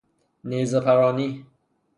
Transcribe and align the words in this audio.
نیزه 0.43 0.79
پرانی 0.79 1.45